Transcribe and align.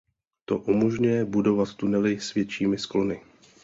To 0.45 0.57
umožňuje 0.57 1.25
budovat 1.25 1.73
tunely 1.75 2.19
s 2.19 2.33
většími 2.33 2.77
sklony. 2.77 3.21